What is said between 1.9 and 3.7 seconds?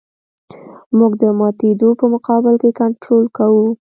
په مقابل کې کنټرول کوو